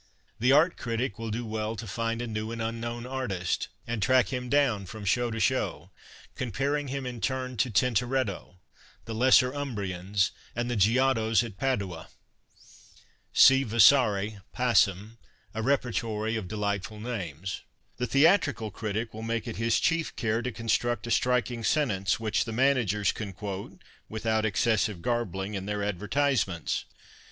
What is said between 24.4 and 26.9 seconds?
excessive garbling, in their advertisements.